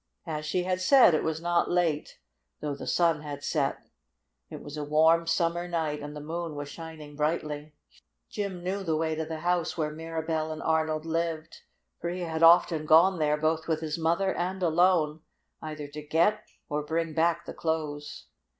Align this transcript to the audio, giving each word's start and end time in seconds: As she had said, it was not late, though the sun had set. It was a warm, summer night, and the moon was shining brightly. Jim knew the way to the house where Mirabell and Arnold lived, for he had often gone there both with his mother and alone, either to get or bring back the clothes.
As 0.25 0.47
she 0.47 0.63
had 0.63 0.81
said, 0.81 1.13
it 1.13 1.21
was 1.23 1.39
not 1.43 1.69
late, 1.69 2.17
though 2.59 2.73
the 2.73 2.87
sun 2.87 3.21
had 3.21 3.43
set. 3.43 3.85
It 4.49 4.63
was 4.63 4.75
a 4.75 4.83
warm, 4.83 5.27
summer 5.27 5.67
night, 5.67 6.01
and 6.01 6.15
the 6.15 6.19
moon 6.19 6.55
was 6.55 6.69
shining 6.69 7.15
brightly. 7.15 7.75
Jim 8.27 8.63
knew 8.63 8.81
the 8.81 8.97
way 8.97 9.13
to 9.13 9.25
the 9.25 9.41
house 9.41 9.77
where 9.77 9.91
Mirabell 9.91 10.51
and 10.51 10.63
Arnold 10.63 11.05
lived, 11.05 11.55
for 11.99 12.09
he 12.09 12.21
had 12.21 12.41
often 12.41 12.87
gone 12.87 13.19
there 13.19 13.37
both 13.37 13.67
with 13.67 13.81
his 13.81 13.99
mother 13.99 14.33
and 14.33 14.63
alone, 14.63 15.21
either 15.61 15.87
to 15.89 16.01
get 16.01 16.45
or 16.67 16.81
bring 16.81 17.13
back 17.13 17.45
the 17.45 17.53
clothes. 17.53 18.25